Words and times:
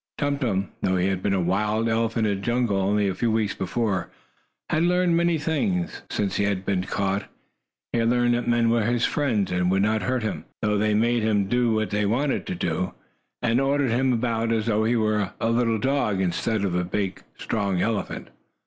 Tum 0.17 0.39
Tum, 0.39 0.69
though 0.81 0.95
he 0.97 1.09
had 1.09 1.21
been 1.21 1.35
a 1.35 1.39
wild 1.39 1.87
elephant 1.87 2.25
in 2.25 2.35
the 2.35 2.41
jungle 2.41 2.77
only 2.81 3.07
a 3.07 3.13
few 3.13 3.29
weeks 3.31 3.53
before, 3.53 4.09
had 4.71 4.81
learned 4.81 5.15
many 5.15 5.37
things, 5.37 6.01
since 6.09 6.37
he 6.37 6.45
had 6.45 6.65
been 6.65 6.85
caught. 6.85 7.25
He 7.93 7.99
had 7.99 8.09
learned 8.09 8.33
that 8.33 8.47
men 8.47 8.71
were 8.71 8.81
his 8.81 9.05
friends, 9.05 9.51
and 9.51 9.69
would 9.69 9.83
not 9.83 10.01
hurt 10.01 10.23
him, 10.23 10.45
though 10.63 10.79
they 10.79 10.95
made 10.95 11.21
him 11.21 11.45
do 11.45 11.79
as 11.79 11.89
they 11.89 12.07
wanted 12.07 12.49
him 12.49 12.57
to, 12.57 12.93
and 13.43 13.61
ordered 13.61 13.91
him 13.91 14.11
about 14.11 14.51
as 14.51 14.65
though 14.65 14.85
he 14.85 14.95
were 14.95 15.33
a 15.39 15.51
little 15.51 15.77
dog 15.77 16.19
instead 16.19 16.65
of 16.65 16.73
a 16.73 16.83
big, 16.83 17.21
strong 17.37 17.79
elephant. 17.79 18.29